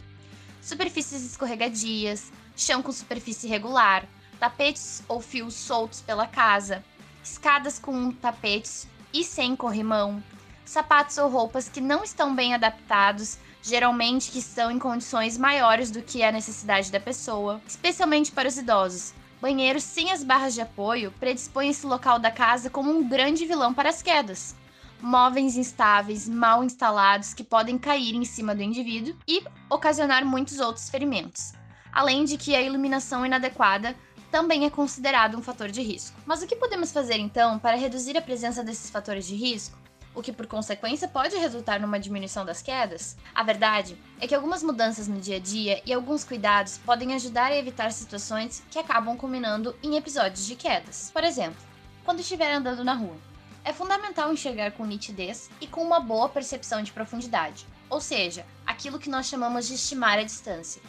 superfícies 0.60 1.24
escorregadias, 1.24 2.30
chão 2.56 2.82
com 2.82 2.92
superfície 2.92 3.46
irregular, 3.46 4.06
tapetes 4.38 5.02
ou 5.08 5.20
fios 5.20 5.54
soltos 5.54 6.00
pela 6.00 6.26
casa, 6.26 6.84
escadas 7.22 7.78
com 7.78 8.10
tapetes 8.12 8.86
e 9.12 9.24
sem 9.24 9.54
corrimão, 9.56 10.22
sapatos 10.64 11.18
ou 11.18 11.28
roupas 11.28 11.68
que 11.68 11.80
não 11.80 12.04
estão 12.04 12.34
bem 12.34 12.54
adaptados, 12.54 13.38
geralmente 13.62 14.30
que 14.30 14.38
estão 14.38 14.70
em 14.70 14.78
condições 14.78 15.36
maiores 15.36 15.90
do 15.90 16.00
que 16.00 16.22
a 16.22 16.32
necessidade 16.32 16.90
da 16.90 17.00
pessoa, 17.00 17.60
especialmente 17.66 18.32
para 18.32 18.48
os 18.48 18.56
idosos. 18.56 19.12
Banheiros 19.40 19.84
sem 19.84 20.12
as 20.12 20.22
barras 20.22 20.54
de 20.54 20.60
apoio 20.60 21.12
predispõem 21.18 21.70
esse 21.70 21.86
local 21.86 22.18
da 22.18 22.30
casa 22.30 22.68
como 22.68 22.90
um 22.90 23.08
grande 23.08 23.46
vilão 23.46 23.72
para 23.72 23.88
as 23.88 24.02
quedas. 24.02 24.54
Móveis 25.02 25.56
instáveis, 25.56 26.28
mal 26.28 26.62
instalados, 26.62 27.32
que 27.32 27.42
podem 27.42 27.78
cair 27.78 28.14
em 28.14 28.24
cima 28.24 28.54
do 28.54 28.62
indivíduo 28.62 29.16
e 29.26 29.42
ocasionar 29.70 30.24
muitos 30.24 30.60
outros 30.60 30.90
ferimentos. 30.90 31.52
Além 31.90 32.24
de 32.24 32.36
que 32.36 32.54
a 32.54 32.60
iluminação 32.60 33.24
inadequada 33.24 33.96
também 34.30 34.64
é 34.64 34.70
considerado 34.70 35.36
um 35.36 35.42
fator 35.42 35.70
de 35.70 35.82
risco. 35.82 36.20
Mas 36.24 36.42
o 36.42 36.46
que 36.46 36.54
podemos 36.54 36.92
fazer 36.92 37.18
então 37.18 37.58
para 37.58 37.76
reduzir 37.76 38.16
a 38.16 38.22
presença 38.22 38.62
desses 38.62 38.90
fatores 38.90 39.26
de 39.26 39.34
risco? 39.34 39.78
O 40.14 40.22
que 40.22 40.32
por 40.32 40.46
consequência 40.46 41.08
pode 41.08 41.36
resultar 41.36 41.80
numa 41.80 41.98
diminuição 41.98 42.44
das 42.44 42.60
quedas? 42.60 43.16
A 43.34 43.42
verdade 43.42 43.96
é 44.20 44.26
que 44.26 44.34
algumas 44.34 44.62
mudanças 44.62 45.06
no 45.08 45.20
dia 45.20 45.36
a 45.36 45.40
dia 45.40 45.80
e 45.86 45.92
alguns 45.92 46.24
cuidados 46.24 46.78
podem 46.78 47.14
ajudar 47.14 47.52
a 47.52 47.56
evitar 47.56 47.92
situações 47.92 48.62
que 48.70 48.78
acabam 48.78 49.16
culminando 49.16 49.74
em 49.82 49.96
episódios 49.96 50.46
de 50.46 50.56
quedas. 50.56 51.10
Por 51.12 51.24
exemplo, 51.24 51.62
quando 52.04 52.20
estiver 52.20 52.52
andando 52.52 52.82
na 52.82 52.94
rua, 52.94 53.16
é 53.64 53.72
fundamental 53.72 54.32
enxergar 54.32 54.72
com 54.72 54.86
nitidez 54.86 55.50
e 55.60 55.66
com 55.66 55.82
uma 55.82 56.00
boa 56.00 56.28
percepção 56.28 56.82
de 56.82 56.92
profundidade, 56.92 57.66
ou 57.88 58.00
seja, 58.00 58.46
aquilo 58.66 58.98
que 58.98 59.10
nós 59.10 59.26
chamamos 59.26 59.68
de 59.68 59.74
estimar 59.74 60.18
a 60.18 60.24
distância. 60.24 60.80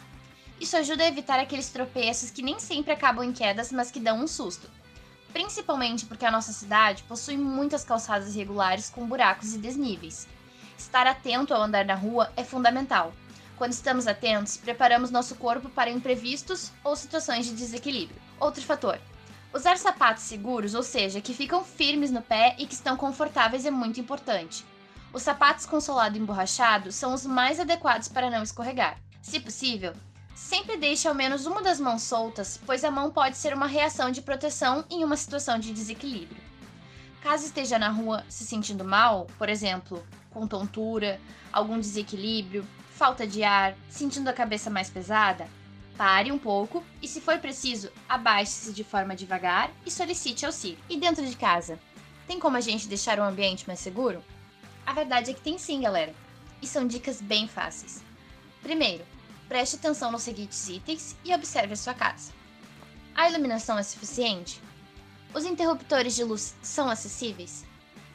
Isso 0.60 0.76
ajuda 0.76 1.02
a 1.02 1.08
evitar 1.08 1.40
aqueles 1.40 1.70
tropeços 1.70 2.30
que 2.30 2.42
nem 2.42 2.58
sempre 2.58 2.92
acabam 2.92 3.24
em 3.24 3.32
quedas, 3.32 3.72
mas 3.72 3.90
que 3.90 3.98
dão 3.98 4.22
um 4.22 4.28
susto. 4.28 4.70
Principalmente 5.32 6.06
porque 6.06 6.24
a 6.24 6.30
nossa 6.30 6.52
cidade 6.52 7.02
possui 7.04 7.36
muitas 7.36 7.84
calçadas 7.84 8.34
irregulares 8.34 8.88
com 8.90 9.06
buracos 9.06 9.54
e 9.54 9.58
desníveis. 9.58 10.28
Estar 10.78 11.06
atento 11.06 11.52
ao 11.52 11.62
andar 11.62 11.84
na 11.84 11.94
rua 11.94 12.30
é 12.36 12.44
fundamental. 12.44 13.12
Quando 13.56 13.72
estamos 13.72 14.06
atentos, 14.06 14.56
preparamos 14.56 15.10
nosso 15.10 15.34
corpo 15.36 15.68
para 15.68 15.90
imprevistos 15.90 16.72
ou 16.84 16.96
situações 16.96 17.46
de 17.46 17.54
desequilíbrio. 17.54 18.20
Outro 18.38 18.62
fator: 18.62 19.00
usar 19.54 19.76
sapatos 19.78 20.24
seguros, 20.24 20.74
ou 20.74 20.82
seja, 20.82 21.20
que 21.20 21.34
ficam 21.34 21.64
firmes 21.64 22.10
no 22.10 22.22
pé 22.22 22.54
e 22.58 22.66
que 22.66 22.74
estão 22.74 22.96
confortáveis, 22.96 23.66
é 23.66 23.70
muito 23.70 24.00
importante. 24.00 24.64
Os 25.12 25.22
sapatos 25.22 25.66
com 25.66 25.80
solado 25.80 26.16
emborrachado 26.16 26.90
são 26.90 27.12
os 27.12 27.26
mais 27.26 27.60
adequados 27.60 28.08
para 28.08 28.30
não 28.30 28.42
escorregar. 28.42 28.98
Se 29.20 29.38
possível, 29.38 29.94
Sempre 30.34 30.76
deixe 30.76 31.06
ao 31.06 31.14
menos 31.14 31.46
uma 31.46 31.62
das 31.62 31.78
mãos 31.78 32.02
soltas, 32.02 32.58
pois 32.64 32.84
a 32.84 32.90
mão 32.90 33.10
pode 33.10 33.36
ser 33.36 33.54
uma 33.54 33.66
reação 33.66 34.10
de 34.10 34.22
proteção 34.22 34.84
em 34.90 35.04
uma 35.04 35.16
situação 35.16 35.58
de 35.58 35.72
desequilíbrio. 35.72 36.42
Caso 37.22 37.46
esteja 37.46 37.78
na 37.78 37.88
rua 37.88 38.24
se 38.28 38.44
sentindo 38.44 38.84
mal, 38.84 39.26
por 39.38 39.48
exemplo, 39.48 40.04
com 40.30 40.46
tontura, 40.46 41.20
algum 41.52 41.78
desequilíbrio, 41.78 42.66
falta 42.90 43.26
de 43.26 43.44
ar, 43.44 43.74
sentindo 43.88 44.28
a 44.28 44.32
cabeça 44.32 44.70
mais 44.70 44.90
pesada, 44.90 45.46
pare 45.96 46.32
um 46.32 46.38
pouco 46.38 46.84
e, 47.00 47.08
se 47.08 47.20
for 47.20 47.38
preciso, 47.38 47.90
abaixe-se 48.08 48.72
de 48.72 48.84
forma 48.84 49.16
devagar 49.16 49.70
e 49.86 49.90
solicite 49.90 50.46
auxílio. 50.46 50.78
E 50.88 50.96
dentro 50.96 51.24
de 51.26 51.36
casa, 51.36 51.78
tem 52.26 52.38
como 52.38 52.56
a 52.56 52.60
gente 52.60 52.88
deixar 52.88 53.18
o 53.18 53.22
ambiente 53.22 53.66
mais 53.66 53.80
seguro? 53.80 54.22
A 54.86 54.92
verdade 54.92 55.30
é 55.30 55.34
que 55.34 55.40
tem 55.40 55.58
sim, 55.58 55.80
galera. 55.80 56.14
E 56.60 56.66
são 56.66 56.86
dicas 56.86 57.20
bem 57.20 57.46
fáceis. 57.46 58.02
Primeiro, 58.62 59.04
Preste 59.52 59.76
atenção 59.76 60.10
nos 60.10 60.22
seguintes 60.22 60.66
itens 60.66 61.14
e 61.22 61.34
observe 61.34 61.74
a 61.74 61.76
sua 61.76 61.92
casa. 61.92 62.32
A 63.14 63.28
iluminação 63.28 63.78
é 63.78 63.82
suficiente? 63.82 64.58
Os 65.34 65.44
interruptores 65.44 66.14
de 66.14 66.24
luz 66.24 66.54
são 66.62 66.88
acessíveis? 66.88 67.62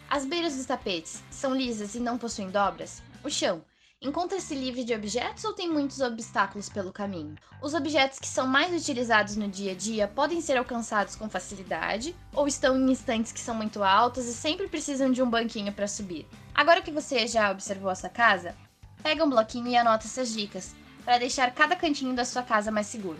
As 0.10 0.26
beiras 0.26 0.56
dos 0.56 0.66
tapetes 0.66 1.22
são 1.30 1.54
lisas 1.54 1.94
e 1.94 2.00
não 2.00 2.18
possuem 2.18 2.50
dobras? 2.50 3.04
O 3.24 3.30
chão 3.30 3.64
encontra-se 4.02 4.54
livre 4.54 4.84
de 4.84 4.94
objetos 4.94 5.44
ou 5.44 5.54
tem 5.54 5.70
muitos 5.70 6.00
obstáculos 6.02 6.70
pelo 6.70 6.94
caminho? 6.94 7.36
Os 7.62 7.74
objetos 7.74 8.20
que 8.20 8.28
são 8.28 8.46
mais 8.46 8.72
utilizados 8.72 9.36
no 9.36 9.48
dia 9.48 9.72
a 9.72 9.76
dia 9.76 10.08
podem 10.08 10.40
ser 10.40 10.58
alcançados 10.58 11.16
com 11.16 11.30
facilidade 11.30 12.16
ou 12.34 12.48
estão 12.48 12.78
em 12.78 12.92
instantes 12.92 13.32
que 13.32 13.40
são 13.40 13.56
muito 13.56 13.84
altos 13.84 14.26
e 14.26 14.34
sempre 14.34 14.68
precisam 14.68 15.12
de 15.12 15.22
um 15.22 15.30
banquinho 15.30 15.74
para 15.74 15.88
subir? 15.88 16.28
Agora 16.54 16.82
que 16.82 16.92
você 16.92 17.26
já 17.26 17.52
observou 17.52 17.90
essa 17.90 18.08
casa, 18.08 18.56
pega 19.02 19.26
um 19.26 19.30
bloquinho 19.30 19.68
e 19.68 19.76
anota 19.76 20.06
essas 20.06 20.32
dicas 20.32 20.76
para 21.04 21.18
deixar 21.18 21.54
cada 21.54 21.76
cantinho 21.76 22.14
da 22.14 22.26
sua 22.26 22.44
casa 22.44 22.70
mais 22.70 22.88
seguro. 22.88 23.20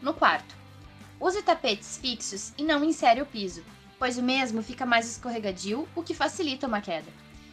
No 0.00 0.14
quarto, 0.14 0.54
use 1.20 1.42
tapetes 1.42 1.98
fixos 1.98 2.52
e 2.56 2.62
não 2.62 2.84
insere 2.84 3.20
o 3.20 3.26
piso, 3.26 3.64
pois 3.98 4.16
o 4.16 4.22
mesmo 4.22 4.62
fica 4.62 4.86
mais 4.86 5.10
escorregadio, 5.10 5.88
o 5.96 6.04
que 6.04 6.14
facilita 6.14 6.68
uma 6.68 6.80
queda. 6.80 7.10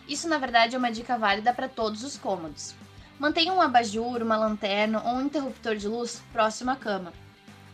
Isso, 0.08 0.28
na 0.28 0.38
verdade, 0.38 0.76
é 0.76 0.78
uma 0.78 0.92
dica 0.92 1.18
válida 1.18 1.54
para 1.54 1.68
todos 1.68 2.04
os 2.04 2.18
cômodos. 2.18 2.76
Mantenha 3.18 3.54
um 3.54 3.62
abajur, 3.62 4.22
uma 4.22 4.36
lanterna 4.36 5.02
ou 5.04 5.16
um 5.16 5.22
interruptor 5.22 5.76
de 5.76 5.88
luz 5.88 6.22
próximo 6.32 6.72
à 6.72 6.76
cama. 6.76 7.14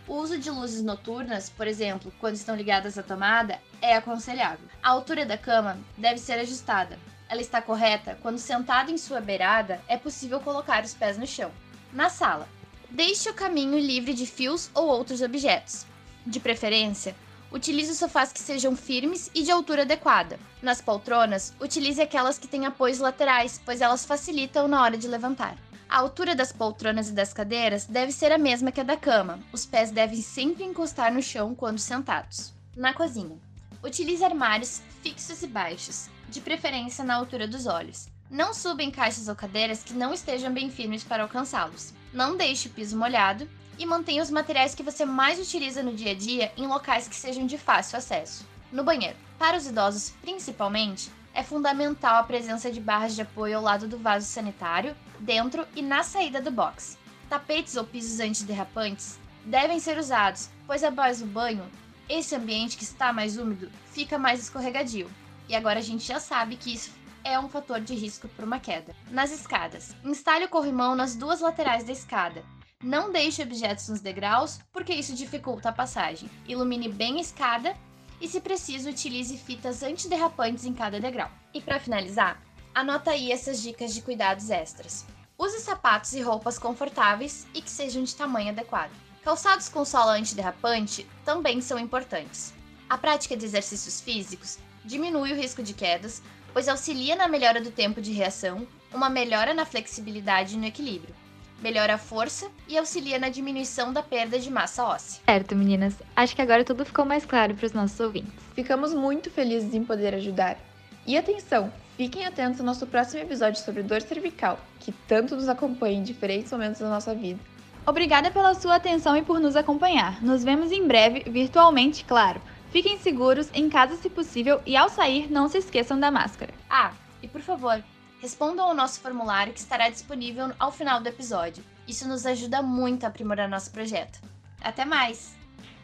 O 0.08 0.16
uso 0.16 0.38
de 0.38 0.50
luzes 0.50 0.84
noturnas, 0.84 1.50
por 1.50 1.68
exemplo, 1.68 2.12
quando 2.20 2.36
estão 2.36 2.56
ligadas 2.56 2.98
à 2.98 3.04
tomada, 3.04 3.60
é 3.82 3.96
aconselhável. 3.96 4.68
A 4.82 4.90
altura 4.90 5.26
da 5.26 5.38
cama 5.38 5.78
deve 5.98 6.20
ser 6.20 6.34
ajustada. 6.34 6.98
Ela 7.28 7.42
está 7.42 7.62
correta 7.62 8.18
quando 8.22 8.38
sentado 8.38 8.92
em 8.92 8.98
sua 8.98 9.22
beirada 9.22 9.82
é 9.88 9.98
possível 9.98 10.40
colocar 10.40 10.84
os 10.84 10.94
pés 10.94 11.18
no 11.18 11.26
chão. 11.26 11.52
Na 11.94 12.10
sala, 12.10 12.48
deixe 12.90 13.30
o 13.30 13.34
caminho 13.34 13.80
livre 13.80 14.14
de 14.14 14.26
fios 14.26 14.70
ou 14.74 14.88
outros 14.88 15.22
objetos. 15.22 15.86
De 16.26 16.40
preferência, 16.40 17.16
utilize 17.52 17.96
sofás 17.96 18.32
que 18.32 18.40
sejam 18.40 18.76
firmes 18.76 19.30
e 19.36 19.44
de 19.44 19.52
altura 19.52 19.82
adequada. 19.82 20.40
Nas 20.62 20.82
poltronas, 20.82 21.54
utilize 21.60 22.02
aquelas 22.02 22.38
que 22.38 22.48
têm 22.48 22.66
apoios 22.66 23.00
laterais, 23.00 23.62
pois 23.66 23.82
elas 23.82 24.06
facilitam 24.06 24.68
na 24.68 24.82
hora 24.82 24.98
de 24.98 25.08
levantar. 25.08 25.58
A 25.90 25.98
altura 25.98 26.34
das 26.34 26.54
poltronas 26.54 27.10
e 27.10 27.14
das 27.14 27.34
cadeiras 27.34 27.86
deve 27.86 28.14
ser 28.14 28.32
a 28.32 28.38
mesma 28.38 28.72
que 28.72 28.80
a 28.80 28.84
da 28.84 28.96
cama. 28.96 29.40
Os 29.52 29.66
pés 29.66 29.92
devem 29.92 30.22
sempre 30.22 30.64
encostar 30.64 31.14
no 31.14 31.22
chão 31.22 31.54
quando 31.54 31.80
sentados. 31.80 32.54
Na 32.78 32.94
cozinha, 32.94 33.38
utilize 33.84 34.24
armários 34.24 34.82
fixos 35.04 35.44
e 35.44 35.48
baixos, 35.48 36.10
de 36.30 36.40
preferência 36.40 37.04
na 37.04 37.16
altura 37.16 37.46
dos 37.46 37.66
olhos. 37.66 38.08
Não 38.30 38.54
suba 38.54 38.82
em 38.82 38.90
caixas 38.90 39.28
ou 39.28 39.36
cadeiras 39.36 39.84
que 39.84 39.94
não 39.94 40.14
estejam 40.14 40.54
bem 40.54 40.70
firmes 40.70 41.04
para 41.04 41.24
alcançá-los. 41.24 41.94
Não 42.14 42.38
deixe 42.38 42.70
o 42.70 42.72
piso 42.72 42.98
molhado 42.98 43.46
e 43.82 43.86
mantenha 43.86 44.22
os 44.22 44.30
materiais 44.30 44.76
que 44.76 44.84
você 44.84 45.06
mais 45.06 45.40
utiliza 45.40 45.82
no 45.82 45.92
dia 45.92 46.12
a 46.12 46.14
dia 46.14 46.52
em 46.56 46.68
locais 46.68 47.08
que 47.08 47.16
sejam 47.16 47.48
de 47.48 47.58
fácil 47.58 47.98
acesso. 47.98 48.46
No 48.72 48.84
banheiro. 48.84 49.18
Para 49.40 49.58
os 49.58 49.66
idosos, 49.66 50.12
principalmente, 50.22 51.12
é 51.34 51.42
fundamental 51.42 52.18
a 52.18 52.24
presença 52.24 52.72
de 52.72 52.80
barras 52.80 53.16
de 53.16 53.24
apoio 53.24 53.58
ao 53.58 53.64
lado 53.64 53.88
do 53.88 53.98
vaso 53.98 54.28
sanitário, 54.28 54.96
dentro 55.20 55.66
e 55.76 55.82
na 55.82 56.04
saída 56.04 56.40
do 56.40 56.52
box. 56.52 56.96
Tapetes 57.28 57.76
ou 57.76 57.84
pisos 57.84 58.20
antiderrapantes 58.20 59.18
devem 59.44 59.80
ser 59.80 59.98
usados, 59.98 60.48
pois 60.68 60.84
após 60.84 61.20
o 61.24 61.26
banho, 61.26 61.66
esse 62.08 62.36
ambiente 62.36 62.78
que 62.78 62.84
está 62.84 63.12
mais 63.12 63.36
úmido 63.36 63.72
fica 63.92 64.20
mais 64.20 64.42
escorregadio. 64.42 65.10
E 65.50 65.56
agora 65.56 65.80
a 65.80 65.84
gente 65.84 66.06
já 66.06 66.20
sabe 66.20 66.56
que 66.56 66.72
isso 66.72 66.92
é 67.24 67.40
um 67.40 67.50
fator 67.50 67.82
de 67.82 67.96
risco 67.96 68.28
para 68.28 68.46
uma 68.46 68.60
queda. 68.60 68.96
Nas 69.10 69.32
escadas, 69.32 69.96
instale 70.04 70.46
o 70.46 70.50
corrimão 70.50 70.94
nas 70.94 71.16
duas 71.16 71.42
laterais 71.42 71.84
da 71.84 71.92
escada. 71.92 72.44
Não 72.84 73.12
deixe 73.12 73.44
objetos 73.44 73.90
nos 73.90 74.02
degraus, 74.02 74.60
porque 74.74 74.94
isso 74.94 75.14
dificulta 75.14 75.70
a 75.70 75.74
passagem. 75.74 76.28
Ilumine 76.48 76.90
bem 76.90 77.20
a 77.20 77.22
escada 77.22 77.78
e, 78.20 78.28
se 78.28 78.42
preciso, 78.42 78.90
utilize 78.90 79.38
fitas 79.38 79.84
antiderrapantes 79.84 80.66
em 80.66 80.74
cada 80.74 81.00
degrau. 81.00 81.30
E 81.54 81.62
para 81.62 81.80
finalizar, 81.80 82.42
anota 82.74 83.12
aí 83.12 83.32
essas 83.32 83.62
dicas 83.62 83.94
de 83.94 84.02
cuidados 84.02 84.50
extras. 84.50 85.06
Use 85.38 85.60
sapatos 85.60 86.14
e 86.14 86.22
roupas 86.22 86.58
confortáveis 86.58 87.46
e 87.54 87.62
que 87.62 87.70
sejam 87.70 88.04
de 88.04 88.16
tamanho 88.16 88.50
adequado. 88.50 88.92
Calçados 89.24 89.70
com 89.70 89.86
sola 89.86 90.14
antiderrapante 90.14 91.06
também 91.24 91.62
são 91.62 91.78
importantes. 91.78 92.52
A 92.90 92.98
prática 92.98 93.38
de 93.38 93.46
exercícios 93.46 94.02
físicos 94.02 94.58
diminui 94.84 95.34
o 95.34 95.36
risco 95.36 95.62
de 95.62 95.76
quedas, 95.76 96.22
pois 96.52 96.68
auxilia 96.68 97.16
na 97.16 97.28
melhora 97.28 97.62
do 97.62 97.70
tempo 97.70 98.02
de 98.02 98.12
reação, 98.12 98.68
uma 98.92 99.10
melhora 99.10 99.54
na 99.54 99.66
flexibilidade 99.66 100.56
e 100.56 100.58
no 100.58 100.66
equilíbrio, 100.66 101.16
melhora 101.62 101.96
a 101.96 101.98
força 101.98 102.50
e 102.68 102.78
auxilia 102.78 103.20
na 103.20 103.30
diminuição 103.30 103.94
da 103.94 104.02
perda 104.02 104.40
de 104.40 104.50
massa 104.50 104.84
óssea. 104.84 105.22
Certo, 105.26 105.56
meninas. 105.56 105.96
Acho 106.16 106.36
que 106.36 106.42
agora 106.42 106.64
tudo 106.64 106.86
ficou 106.86 107.06
mais 107.06 107.26
claro 107.26 107.54
para 107.54 107.66
os 107.66 107.74
nossos 107.74 108.00
ouvintes. 108.00 108.34
Ficamos 108.56 108.94
muito 108.94 109.30
felizes 109.30 109.74
em 109.74 109.84
poder 109.84 110.16
ajudar. 110.16 110.58
E 111.06 111.18
atenção, 111.18 111.72
fiquem 111.98 112.26
atentos 112.26 112.60
ao 112.60 112.66
nosso 112.66 112.86
próximo 112.88 113.22
episódio 113.22 113.60
sobre 113.62 113.84
dor 113.84 114.02
cervical, 114.02 114.60
que 114.80 114.92
tanto 115.08 115.36
nos 115.36 115.50
acompanha 115.50 115.98
em 115.98 116.04
diferentes 116.04 116.52
momentos 116.52 116.80
da 116.80 116.90
nossa 116.90 117.14
vida. 117.14 117.40
Obrigada 117.86 118.30
pela 118.30 118.54
sua 118.54 118.76
atenção 118.76 119.18
e 119.18 119.24
por 119.24 119.40
nos 119.40 119.56
acompanhar. 119.56 120.22
Nos 120.22 120.44
vemos 120.44 120.72
em 120.72 120.88
breve, 120.88 121.24
virtualmente, 121.28 122.06
claro. 122.06 122.40
Fiquem 122.72 122.98
seguros 123.00 123.50
em 123.54 123.70
casa 123.70 123.96
se 123.98 124.10
possível 124.10 124.62
e 124.66 124.78
ao 124.78 124.88
sair 124.88 125.32
não 125.32 125.50
se 125.50 125.58
esqueçam 125.58 126.00
da 126.00 126.12
máscara. 126.12 126.54
Ah, 126.70 126.94
e 127.22 127.28
por 127.28 127.42
favor, 127.42 127.84
respondam 128.22 128.66
ao 128.66 128.76
nosso 128.76 129.02
formulário 129.02 129.52
que 129.52 129.60
estará 129.60 129.90
disponível 129.90 130.54
ao 130.60 130.72
final 130.72 131.02
do 131.02 131.10
episódio. 131.10 131.64
Isso 131.88 132.08
nos 132.08 132.26
ajuda 132.26 132.62
muito 132.62 133.04
a 133.04 133.08
aprimorar 133.08 133.50
nosso 133.50 133.72
projeto. 133.72 134.22
Até 134.62 134.86
mais! 134.86 135.36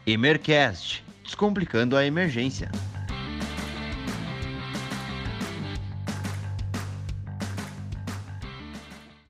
Emercast 0.06 1.04
Descomplicando 1.28 1.94
a 1.94 2.06
Emergência. 2.06 2.70